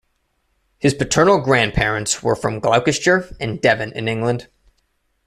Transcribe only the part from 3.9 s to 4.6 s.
in England.